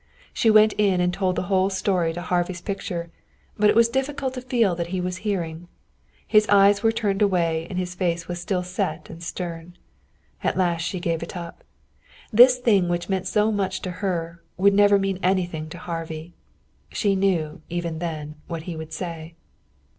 She 0.33 0.49
went 0.49 0.73
in 0.79 0.99
and 0.99 1.13
told 1.13 1.35
the 1.35 1.43
whole 1.43 1.69
story 1.69 2.11
to 2.13 2.23
Harvey's 2.23 2.59
picture, 2.59 3.11
but 3.55 3.69
it 3.69 3.75
was 3.75 3.87
difficult 3.87 4.33
to 4.33 4.41
feel 4.41 4.73
that 4.73 4.87
he 4.87 4.99
was 4.99 5.17
hearing. 5.17 5.67
His 6.25 6.49
eyes 6.49 6.81
were 6.81 6.91
turned 6.91 7.21
away 7.21 7.67
and 7.69 7.77
his 7.77 7.93
face 7.93 8.27
was 8.27 8.41
set 8.41 9.11
and 9.11 9.21
stern. 9.21 9.59
And, 9.61 9.75
at 10.43 10.57
last, 10.57 10.81
she 10.81 10.99
gave 10.99 11.21
it 11.21 11.37
up. 11.37 11.63
This 12.33 12.57
thing 12.57 12.89
which 12.89 13.09
meant 13.09 13.27
so 13.27 13.51
much 13.51 13.79
to 13.83 13.91
her 14.01 14.41
would 14.57 14.73
never 14.73 14.97
mean 14.97 15.19
anything 15.21 15.69
to 15.69 15.77
Harvey. 15.77 16.33
She 16.91 17.15
knew, 17.15 17.61
even 17.69 17.99
then, 17.99 18.41
what 18.47 18.63
he 18.63 18.75
would 18.75 18.91
say. 18.93 19.35